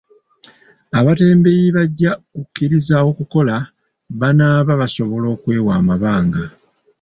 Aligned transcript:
Abatembeeyi 0.97 1.67
bajja 1.77 2.11
kukkiriza 2.33 2.97
okukola 3.09 3.55
banaaba 4.19 4.73
basobola 4.81 5.25
okwewa 5.35 5.71
amabanga. 5.79 6.43